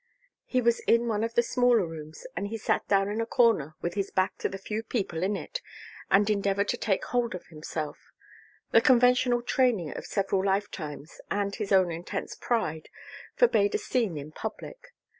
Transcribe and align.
He 0.47 0.61
was 0.61 0.79
in 0.87 1.07
one 1.07 1.23
of 1.23 1.35
the 1.35 1.43
smaller 1.43 1.85
rooms 1.85 2.25
and 2.35 2.47
he 2.47 2.57
sat 2.57 2.87
down 2.87 3.07
in 3.07 3.21
a 3.21 3.25
corner 3.27 3.75
with 3.83 3.93
his 3.93 4.09
back 4.09 4.35
to 4.39 4.49
the 4.49 4.57
few 4.57 4.81
people 4.81 5.21
in 5.21 5.35
it 5.35 5.61
and 6.09 6.27
endeavored 6.27 6.69
to 6.69 6.75
take 6.77 7.05
hold 7.05 7.35
of 7.35 7.45
himself; 7.49 8.11
the 8.71 8.81
conventional 8.81 9.43
training 9.43 9.95
of 9.95 10.07
several 10.07 10.43
lifetimes 10.43 11.21
and 11.29 11.53
his 11.57 11.71
own 11.71 11.91
intense 11.91 12.33
pride 12.33 12.89
forbade 13.35 13.75
a 13.75 13.77
scene 13.77 14.17
in 14.17 14.31
public. 14.31 14.87